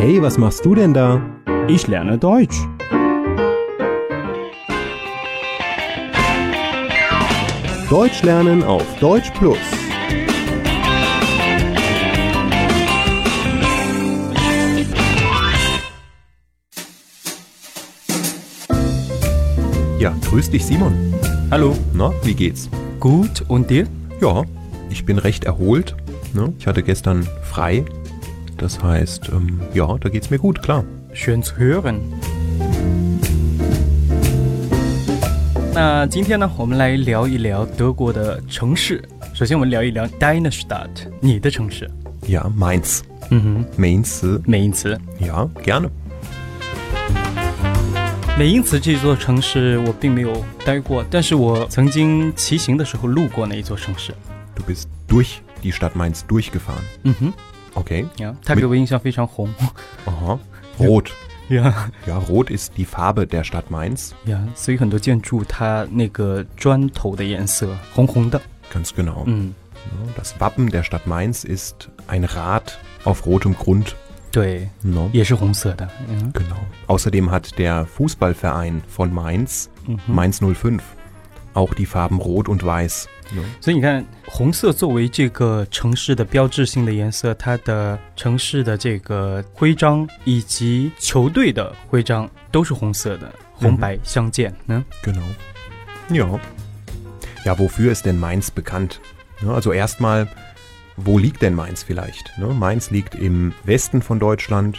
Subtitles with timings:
[0.00, 1.20] Hey, was machst du denn da?
[1.66, 2.56] Ich lerne Deutsch.
[7.90, 9.58] Deutsch lernen auf Deutsch Plus.
[19.98, 20.94] Ja, grüß dich Simon.
[21.50, 21.76] Hallo.
[21.92, 22.70] Na, wie geht's?
[23.00, 23.88] Gut, und dir?
[24.20, 24.44] Ja,
[24.90, 25.96] ich bin recht erholt.
[26.34, 26.52] Ne?
[26.56, 27.84] Ich hatte gestern frei.
[28.57, 30.83] Das heißt, ähm, ja, da geht's mir gut, klar.
[31.13, 31.99] Schön zu hören.
[35.73, 39.03] 那今天呢，我们来聊一聊德国的城市。
[39.33, 41.89] 首先，我们聊一聊 Deine Stadt，你的城市。
[42.27, 43.01] Ja, Mainz.
[43.31, 44.39] 嗯哼， Mainz.
[44.45, 44.97] 美因茨。
[45.19, 45.89] Ja, gerne.
[48.37, 54.13] 美因茨这座城市我并没有待过，但是我曾经骑行的时候路过那一座城市。
[54.55, 56.83] Du bist durch die Stadt Mainz durchgefahren.
[57.03, 57.33] 嗯哼，
[57.77, 58.05] Okay.
[58.17, 59.49] 呀，它给我印象非常红。
[60.05, 60.37] Aha.
[60.79, 61.09] Rot.
[61.49, 64.11] 呀 Ja, rot ist die Farbe der Stadt Mainz.
[64.25, 68.39] 呀，所以很多建筑它那个砖头的颜色红红的。
[68.73, 69.23] Ganz genau.
[69.25, 73.95] 嗯， Ja, Das Wappen der Stadt Mainz ist ein Rad auf rotem Grund.
[74.31, 75.09] 对， No?
[75.13, 75.87] 也是红色的。
[76.09, 76.55] 嗯 Genau.
[76.87, 80.15] Außerdem hat der Fußballverein von Mainz, 嗯哼。
[80.15, 80.81] Mainz 05,
[81.57, 83.07] auch die Farben Rot und Weiß.
[83.31, 83.41] Ne?
[83.61, 94.53] 所以你看，红色作为这个城市的标志性的颜色，它的城市的这个徽章以及球队的徽章都是红色的，红白相间。
[94.67, 95.23] 嗯 Genau.
[96.09, 96.39] Ja.
[97.45, 98.99] Ja, wofür ist denn Mainz bekannt?
[99.41, 100.27] Ja, also erstmal,
[100.97, 102.37] wo liegt denn Mainz vielleicht?
[102.37, 102.47] Ne?
[102.47, 104.77] Mainz liegt im Westen von Deutschland,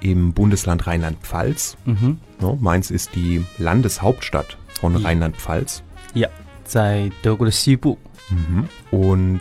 [0.00, 1.76] im Bundesland Rheinland-Pfalz.
[1.84, 2.58] 嗯哼， Ne?
[2.60, 4.96] Mainz ist die Landeshauptstadt von
[6.14, 6.28] Ja.
[6.28, 6.30] Rheinland-Pfalz.
[6.64, 7.98] 在德国的西部。
[8.30, 8.64] Mhm.
[8.92, 9.40] Und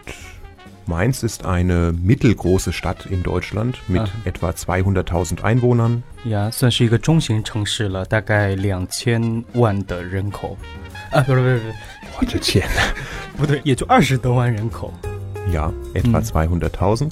[0.88, 4.10] Mainz ist eine mittelgroße Stadt in Deutschland mit Aha.
[4.26, 6.02] etwa 200.000 Einwohnern.
[6.26, 10.58] 呀，算是一个中型城市了，大概两千万的人口，
[11.12, 12.64] 啊，不是不是不是， Gottchen.
[13.38, 14.92] 不对，也就二十多万人口。
[15.54, 16.24] Ja, etwa Mhm.
[16.24, 17.12] 200.000.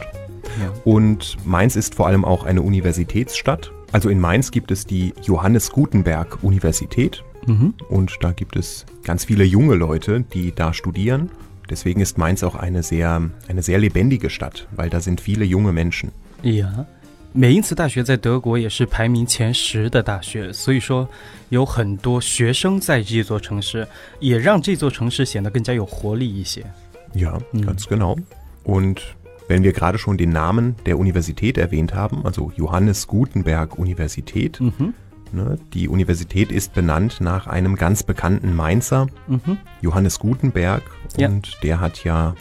[0.60, 3.72] 呀， Und Mainz ist vor allem auch eine Universitätsstadt.
[3.92, 9.26] Also in Mainz gibt es die Johannes Gutenberg Universität 嗯哼， und da gibt es ganz
[9.26, 11.30] viele junge Leute, die da studieren.
[11.70, 15.72] Deswegen ist Mainz auch eine sehr, eine sehr lebendige Stadt, weil da sind viele junge
[15.72, 16.12] Menschen.
[16.44, 16.86] 呀，
[17.34, 21.08] 美因茨大学在德国也是排名前十的大学，所以说
[21.50, 23.88] 有很多学生在这座城市，
[24.20, 26.66] 也让这座城市显得更加有活力一些。
[27.14, 27.66] Ja, Mhm.
[27.66, 28.18] ganz genau.
[28.64, 29.00] Und
[29.48, 34.94] wenn wir gerade schon den Namen der Universität erwähnt haben, also Johannes Gutenberg Universität, 嗯哼，
[35.32, 40.82] ne, die Universität ist benannt nach einem ganz bekannten Mainzer, 嗯哼， Johannes Gutenberg.
[41.18, 41.28] Ja.
[41.30, 42.36] Und der hat ja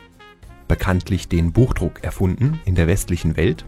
[0.69, 3.65] bekanntlich den Buchdruck erfunden in der westlichen Welt.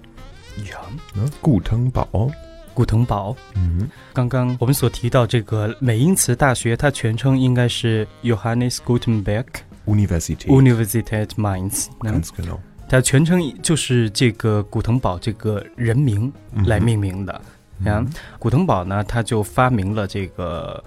[0.68, 0.78] 呀，
[1.14, 1.30] Ne?
[1.42, 2.32] Gutenbau.
[2.74, 3.36] 古腾堡。
[3.56, 3.90] Mhm.
[4.14, 9.46] 刚刚我们所提到这个美因茨大学，它全称应该是 Johannes Gutenberg
[9.84, 10.46] Universität.
[10.46, 11.88] Universität Mainz。
[12.02, 12.58] 嗯 Ganz genau.
[12.88, 16.32] 它全称就是这个古腾堡这个人名
[16.66, 17.40] 来命名的。
[17.83, 18.13] 然后 Mhm.
[18.39, 20.83] 古腾堡呢，他就发明了这个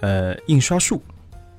[0.00, 1.00] 呃印刷术。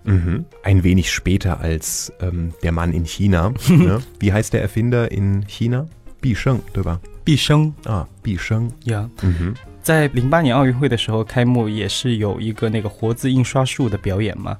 [0.05, 0.45] Mhm.
[0.63, 3.51] Ein wenig später als ähm, der Mann in China.
[3.67, 3.99] ne?
[4.19, 5.85] Wie heißt der Erfinder in China?
[6.21, 6.99] Bi Sheng, 对吧？
[7.23, 8.69] 毕生 Ah, Bi Sheng.
[8.85, 9.53] 呀 Mhm.
[9.83, 14.57] 在零八年奥运会的时候开幕，也是有一个那个活字印刷术的表演嘛。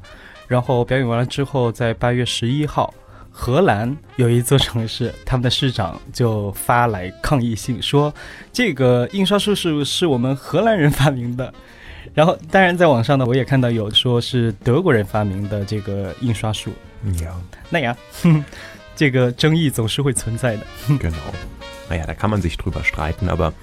[0.47, 2.93] 然后表演完了之后，在八月十一号，
[3.39, 8.11] 荷兰有一座城市，他们的市长就发来抗议信，说
[8.51, 11.53] 这个印刷术是是我们荷兰人发明的。
[12.15, 16.71] 然后，当然在网上呢，我也看到有说是德国人发明的这个印刷术。
[17.13, 17.29] Ja,
[17.69, 18.43] 那呀，哼
[18.95, 20.63] 这个争议总是会存在的。
[20.87, 21.13] genau.
[21.89, 23.53] Naja, da kann man sich drüber streiten, aber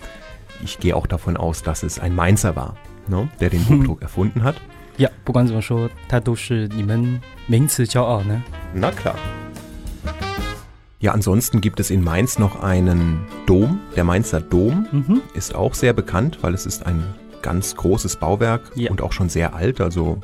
[0.65, 2.77] ich gehe auch davon aus, dass es ein Mainzer war,
[3.09, 3.29] ne?
[3.41, 4.55] der den Buchdruck erfunden hat.
[4.99, 8.41] 呀，不管怎么说，它都是你们名词骄傲呢。
[8.73, 9.17] Na klar.
[11.04, 13.80] Ja, ansonsten gibt es in Mainz noch einen Dom.
[13.96, 15.22] Der Mainzer Dom 嗯哼。
[15.34, 17.04] ist auch sehr bekannt, weil es ist ein
[17.42, 18.92] ganz großes Bauwerk Ja.
[18.92, 19.80] und auch schon sehr alt.
[19.80, 20.20] Also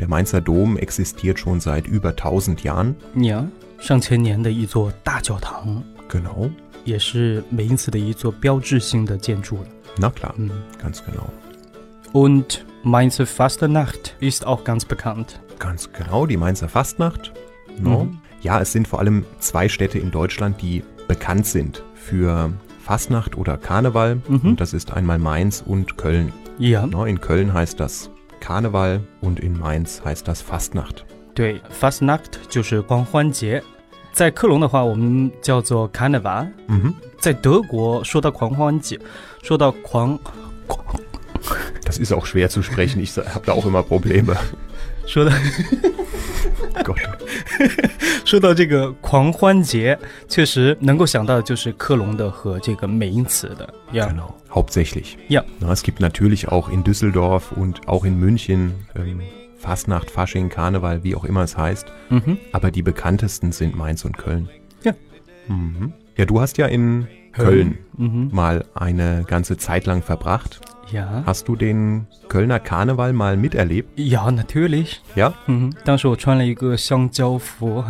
[0.00, 2.96] der Mainzer Dom existiert schon seit über 1000 Jahren.
[3.16, 3.46] 呀，
[3.78, 6.50] 上千年的一座大教堂， Genau.
[6.84, 9.66] 也是美因茨的一座标志性的建筑了。
[9.98, 10.50] Na klar, 嗯
[10.82, 11.28] ganz genau.
[12.12, 15.40] Und Mainzer Fastnacht ist auch ganz bekannt.
[15.58, 17.32] Ganz genau, die Mainzer Fastnacht.
[17.78, 18.04] No.
[18.04, 18.18] Mhm.
[18.40, 22.52] Ja, es sind vor allem zwei Städte in Deutschland, die bekannt sind für
[22.82, 24.20] Fastnacht oder Karneval.
[24.28, 24.40] Mhm.
[24.50, 26.32] Und das ist einmal Mainz und Köln.
[26.58, 28.10] 呀， No, in Köln heißt das
[28.40, 31.04] Karneval und in Mainz heißt das Fastnacht.
[31.34, 33.62] 对，Fastnacht 就是光欢节。
[34.12, 36.48] 在克隆的话，我们叫做 Carnival。
[36.68, 36.94] Mhm.
[37.18, 39.00] 在德国说到狂欢节，
[39.42, 40.18] 说到狂
[41.84, 43.00] Das ist auch schwer zu sprechen.
[43.02, 44.36] Ich habe da auch immer Probleme.
[45.08, 45.30] 说到
[46.82, 46.98] Gott.
[48.24, 49.98] 说到这个狂欢节，
[50.28, 54.08] 确实能够想到的就是科隆的和这个美因茨的呀。
[54.08, 55.16] Genau, hauptsächlich.
[55.28, 55.44] Ja.
[55.60, 59.20] Na, es gibt natürlich auch in Düsseldorf und auch in München ähm,
[59.58, 61.86] Fastnacht, Fasching, Karneval, wie auch immer es heißt.
[62.10, 64.48] 嗯哼， Aber die bekanntesten sind Mainz und Köln.
[64.82, 64.92] Ja.
[65.48, 65.92] Mhm.
[66.16, 68.30] Ja, du hast ja in Köln Mhm.
[68.32, 70.60] mal eine ganze Zeit lang verbracht.
[70.92, 73.86] 呀 Hast du den Kölner Karneval mal miterlebt?
[73.96, 75.00] 呀，natürlich。
[75.16, 75.32] Ja?
[75.46, 77.82] 嗯哼，当时我穿了一个香蕉服，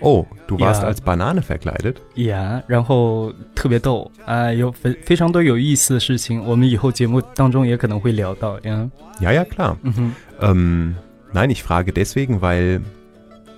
[0.00, 0.88] Oh, du warst Ja.
[0.88, 1.96] als Banane verkleidet?
[2.16, 8.88] 呀，然后特别逗啊，有非非常多有意思的事情，我们以后节目当中也可能会聊到呀。
[9.20, 9.76] Ja, ja, klar.
[9.82, 10.94] 嗯哼， Ähm,
[11.32, 12.82] nein, ich frage deswegen, weil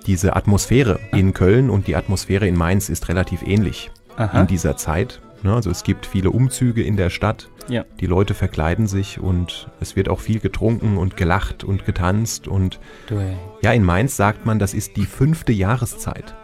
[0.07, 4.40] diese Atmosphäre in Köln und die Atmosphäre in Mainz ist relativ ähnlich Aha.
[4.40, 5.20] in dieser Zeit.
[5.42, 7.48] Ne, also es gibt viele Umzüge in der Stadt.
[7.68, 7.84] Ja.
[8.00, 12.80] Die Leute verkleiden sich und es wird auch viel getrunken und gelacht und getanzt und
[13.08, 13.36] Dui.
[13.60, 16.34] ja, in Mainz sagt man, das ist die fünfte Jahreszeit.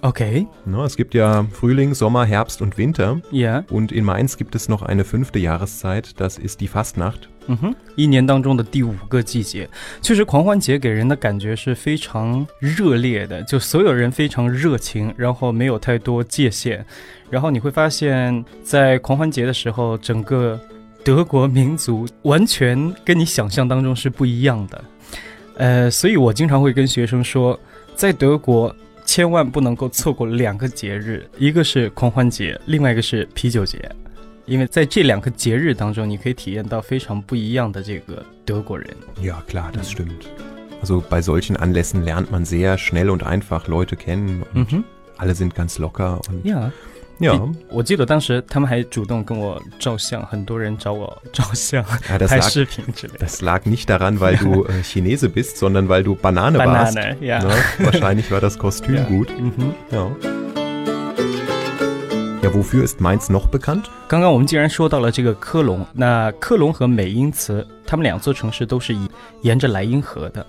[0.00, 0.46] Okay.
[0.64, 3.20] Ne, es gibt ja Frühling, Sommer, Herbst und Winter.
[3.32, 3.64] Ja.
[3.70, 7.28] Und in Mainz gibt es noch eine fünfte Jahreszeit, das ist die Fastnacht.
[7.50, 9.68] 嗯哼，一年当中的第五个季节，
[10.02, 16.84] 确实狂欢节给人的感觉是非常热烈的，就所有人非常热情，然后没有太多界限，
[17.30, 20.60] 然后你会发现在狂欢节的时候，整个
[21.02, 24.84] 德国民族完全跟你想象当中是不一样的。
[25.56, 27.58] 呃，所以我经常会跟学生说，
[27.94, 28.74] 在德国
[29.06, 33.90] 千万不能够错过两个节日，一个是狂欢节，另外一个是啤酒节。
[34.47, 38.89] 因为在这两个节日当中，你可以体验到非常不一样的这个德国人。
[39.21, 40.27] Ja, klar, das stimmt.
[40.81, 44.83] Also bei solchen Anlässen lernt man sehr schnell und einfach Leute kennen 嗯 und 哼，
[45.17, 46.69] alle sind ganz locker und 呀、
[47.19, 47.39] ja,
[47.69, 53.25] 我记得当时他们还主动跟我照相，很多人找我照相、 ja das, 拍 lag, 视频之类的。
[53.25, 56.95] das lag nicht daran, weil du äh, Chinese bist, sondern weil du Banane, warst.
[56.95, 57.39] Banane, ja.
[57.41, 57.53] Ne?
[57.79, 59.05] Wahrscheinlich war das Kostüm Ja.
[59.05, 59.29] gut.
[59.39, 60.11] 嗯哼， Ja.
[62.47, 63.85] ja, wofür ist Mainz noch bekannt?
[64.07, 69.09] 刚刚我们既然说到了这个科隆，那科隆和美因茨，他们两座城市都是以
[69.41, 70.45] 沿着莱茵河的。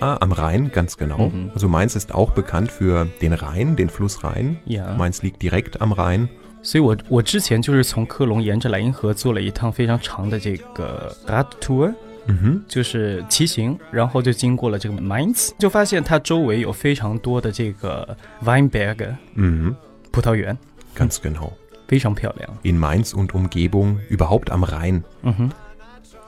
[0.00, 1.30] Ah, am Rhein, ganz genau.
[1.30, 1.50] Mhm.
[1.54, 4.56] Also Mainz ist auch bekannt für den Rhein, den Fluss Rhein.
[4.66, 6.28] 呀、 Mainz liegt direkt am Rhein.
[6.62, 11.94] 所以我我之前就是从科隆沿着莱茵河做了一趟非常长的这个 Radtour，
[12.26, 12.60] Mhm.
[12.68, 19.74] 就是骑行，然后就经过了这个 Mainz，就发现它周围有非常多的这个 Weinberg Mhm.
[20.10, 20.56] 葡萄园，
[20.94, 21.52] Ganz genau.
[21.88, 22.48] 非常漂亮。
[22.62, 25.50] In Mainz und Umgebung, überhaupt am Rhein, 嗯哼，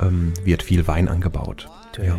[0.01, 1.69] ähm, wird viel Wein angebaut.
[1.93, 2.19] 对 Ja.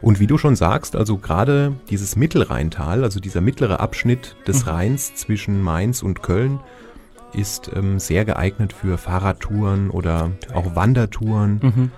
[0.00, 4.70] Und wie du schon sagst, also gerade dieses Mittelrheintal, also dieser mittlere Abschnitt des Mhm.
[4.70, 6.58] Rheins zwischen Mainz und Köln,
[7.34, 11.60] ist ähm, sehr geeignet für Fahrradtouren oder auch Wandertouren.
[11.62, 11.90] 嗯哼，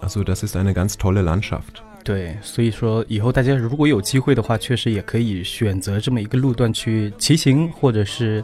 [0.00, 1.82] Also das ist eine ganz tolle Landschaft.
[2.02, 8.42] 对，所以说以后大家如果有机会的话，确实也可以选择这么一个路段去骑行，或者是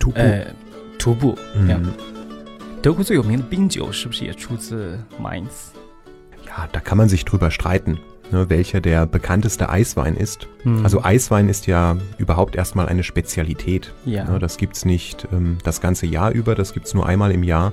[0.00, 0.14] Tupu.
[0.20, 0.46] 呃
[0.98, 1.36] 徒步。
[1.54, 1.90] 这样 Mhm.
[2.82, 5.72] 德国最有名的冰酒是不是也出自 Mainz？
[6.46, 7.98] Ja, da kann man sich drüber streiten,
[8.30, 10.46] ne, welcher der bekannteste Eiswein ist.
[10.64, 13.92] 嗯 Also Eiswein ist ja überhaupt erstmal eine Spezialität.
[14.06, 17.42] 呀 Ne, das gibt's nicht ähm, das ganze Jahr über, das gibt's nur einmal im
[17.42, 17.72] Jahr.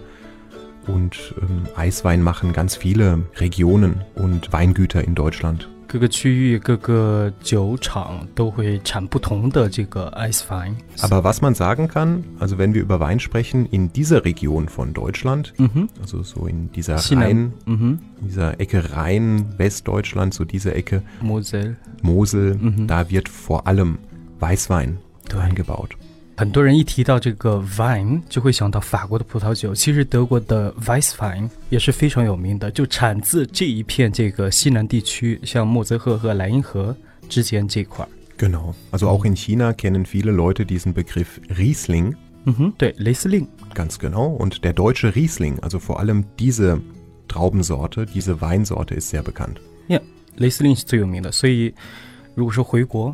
[0.88, 5.70] Und ähm, Eiswein machen ganz viele Regionen und Weingüter in Deutschland.
[5.88, 10.76] 各个区域、各个酒厂都会产不同的这个 Ice Wine。
[11.02, 14.92] Aber was man sagen kann, also wenn wir über Wein sprechen, in dieser Region von
[14.94, 20.46] Deutschland, 嗯哼， also so in dieser 西南 Rhein, 嗯哼 in dieser Ecke Rhein, Westdeutschland, so
[20.46, 22.88] diese Ecke, ，Mosel， Mosel, Mhm.
[22.88, 24.00] da wird vor allem
[24.40, 24.98] Weißwein
[25.32, 25.40] Ja.
[25.42, 25.96] angebaut.
[26.39, 36.97] 很多人一提到这个 Vine，就会想到法国的葡萄酒，其实德国的 Weißwein 也是非常有名的，就产自这一片这个西南地区，像莫泽河和莱茵河
[37.29, 38.09] 之间这块儿。
[38.39, 38.73] Genau.
[38.93, 42.15] Also auch in China kennen viele Leute diesen Begriff Riesling.
[42.99, 43.45] 雷司令。
[43.75, 44.29] Ganz genau.
[44.39, 46.81] Und der deutsche Riesling, also vor allem diese
[47.27, 49.57] Traubensorte, diese Weinsorte ist sehr bekannt.
[49.89, 50.01] ja.
[50.37, 51.75] 雷司令是最有名的，所以
[52.37, 53.13] 如果说回国，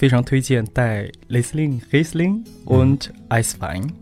[0.00, 3.92] 非常推荐带雷司令、Riesling und Eiswein。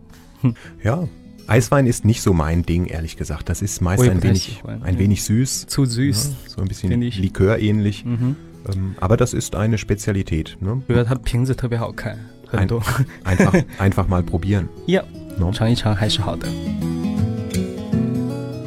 [0.83, 1.07] Ja,
[1.47, 3.49] Eiswein ist nicht so mein Ding, ehrlich gesagt.
[3.49, 5.01] Das ist meist Oh ja, ein das wenig, ist mein- ein ja.
[5.01, 7.19] wenig süß, Zu süß， ja, so ein bisschen Finde ich.
[7.19, 8.05] Likör-ähnlich.
[8.07, 8.37] 嗯哼，
[8.75, 10.57] Ähm, aber das ist eine Spezialität.
[10.61, 10.81] Ne?
[10.89, 12.83] 觉得它的瓶子特别好看，很多，
[13.25, 14.69] Einfach, einfach mal probieren.
[14.87, 15.03] 呀
[15.39, 15.51] No?
[15.53, 16.49] 尝一尝还是好的。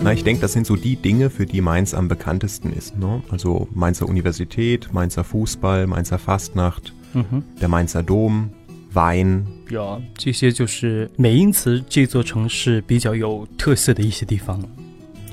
[0.03, 2.97] Na, ich denke, das sind so die Dinge, für die Mainz am bekanntesten ist.
[2.97, 3.21] Ne?
[3.29, 8.49] Also Mainzer Universität, Mainzer Fußball, Mainzer Fastnacht, 嗯哼， der Mainzer Dom,
[8.93, 9.43] Wein.
[9.69, 14.61] 呀，这些就是美因茨这座城市比较有特色的一些地方。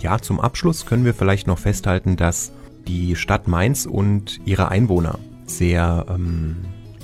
[0.03, 2.53] Ja, zum Abschluss können wir vielleicht noch festhalten, dass
[2.87, 6.57] die Stadt Mainz und ihre Einwohner sehr, ähm,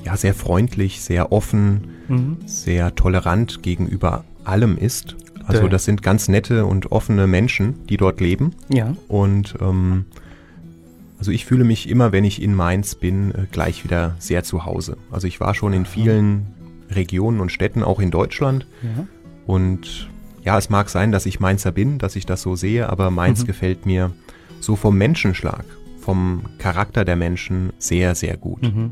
[0.05, 5.17] ja, sehr freundlich, sehr offen, 嗯 sehr tolerant gegenüber allem ist.
[5.47, 5.69] Also Ja.
[5.69, 8.51] das sind ganz nette und offene Menschen, die dort leben.
[8.69, 10.05] 呀， Und ähm,
[11.25, 14.65] also ich fühle mich immer, wenn ich in Mainz bin, äh, gleich wieder sehr zu
[14.65, 14.97] Hause.
[15.11, 16.47] Also ich war schon in vielen
[16.91, 18.67] Regionen und Städten, auch in Deutschland.
[18.83, 19.07] 呀，
[19.47, 20.09] Und
[20.43, 23.43] ja, es mag sein, dass ich Mainzer bin, dass ich das so sehe, aber Mainz
[23.43, 23.47] Mhm.
[23.47, 24.11] gefällt mir
[24.61, 25.65] so vom Menschenschlag,
[26.01, 28.61] vom Charakter der Menschen sehr, sehr gut.
[28.63, 28.91] 嗯哼，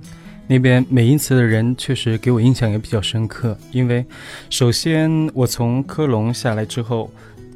[0.48, 4.04] 那边美因茨的人确实给我印象也比较深刻，因为
[4.50, 7.10] 首先我从科隆下来之后，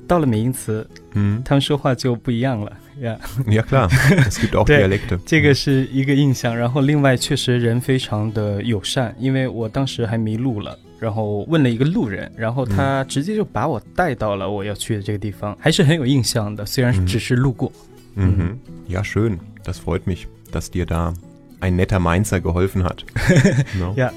[0.08, 1.42] 到了美因茨，Hm.
[1.44, 2.72] 他们说话就不一样了
[3.02, 3.18] 呀。
[3.46, 5.20] Ja klar, es gibt auch Dialekte.
[5.26, 17.72] 这个是一个印象，然后另外确实人非常的友善，因为我当时还迷路了，然后问了一个路人，然后他直接就把我带到了我要去的这个地方，还是很有印象的，虽然嗯只是路过。
[18.16, 18.58] Mhm.
[18.90, 19.38] Ja, schön.
[19.64, 21.14] Das freut mich, dass dir da
[21.60, 23.04] ein netter Mainzer geholfen hat.
[23.78, 23.94] No?
[23.96, 24.12] Ja.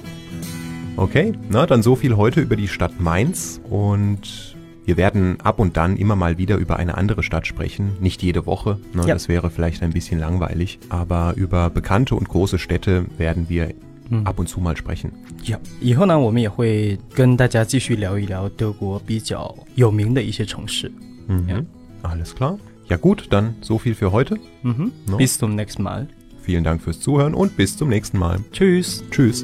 [0.96, 4.54] Okay, na dann so viel heute über die Stadt Mainz und
[4.89, 7.93] wir werden ab und dann immer mal wieder über eine andere Stadt sprechen.
[7.99, 9.13] Nicht jede Woche, ne, Ja.
[9.15, 13.73] das wäre vielleicht ein bisschen langweilig, aber über bekannte und große Städte werden wir
[14.11, 15.11] 嗯 ab und zu mal sprechen.
[15.47, 20.91] 呀，以后呢，我们也会跟大家继续聊一聊德国比较有名的一些城市。
[21.27, 21.49] Mhm.
[21.49, 21.63] Ja.
[22.03, 22.59] Alles klar.
[22.87, 24.37] Ja gut, dann so viel für heute.
[24.61, 25.17] 嗯哼 No.
[25.17, 26.07] bis zum nächsten Mal.
[26.43, 28.37] Vielen Dank fürs Zuhören und bis zum nächsten Mal.
[28.51, 29.03] Tschüss.
[29.09, 29.43] Tschüss.